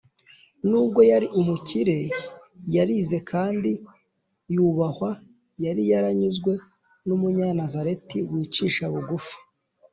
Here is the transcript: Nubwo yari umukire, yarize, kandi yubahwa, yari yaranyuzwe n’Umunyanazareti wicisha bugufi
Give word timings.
Nubwo 0.69 0.99
yari 1.11 1.27
umukire, 1.39 1.97
yarize, 2.75 3.17
kandi 3.31 3.71
yubahwa, 4.53 5.09
yari 5.65 5.83
yaranyuzwe 5.91 6.51
n’Umunyanazareti 7.07 8.17
wicisha 8.31 8.83
bugufi 8.93 9.35